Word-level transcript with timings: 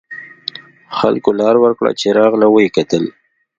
خلکو 0.99 1.29
لار 1.39 1.55
ورکړه 1.63 1.91
چې 1.99 2.07
راغله 2.19 2.47
و 2.49 2.55
یې 2.63 2.69
کتل. 2.77 3.03